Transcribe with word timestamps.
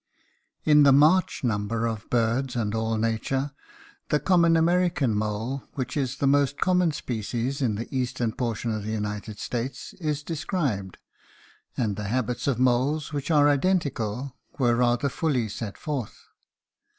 In 0.63 0.81
the 0.81 0.91
March 0.91 1.43
number 1.43 1.85
of 1.85 2.09
BIRDS 2.09 2.55
AND 2.55 2.73
ALL 2.73 2.97
NATURE 2.97 3.51
the 4.09 4.19
common 4.19 4.57
American 4.57 5.13
mole, 5.13 5.65
which 5.75 5.95
is 5.95 6.15
the 6.15 6.25
most 6.25 6.57
common 6.57 6.91
species 6.91 7.61
in 7.61 7.75
the 7.75 7.87
eastern 7.95 8.31
portion 8.33 8.71
of 8.71 8.81
the 8.83 8.89
United 8.93 9.37
States, 9.37 9.93
is 9.99 10.23
described, 10.23 10.97
and 11.77 11.97
the 11.97 12.05
habits 12.05 12.47
of 12.47 12.57
moles, 12.57 13.13
which 13.13 13.29
are 13.29 13.47
identical, 13.47 14.35
were 14.57 14.75
rather 14.75 15.07
fully 15.07 15.47
set 15.47 15.77
forth. 15.77 16.17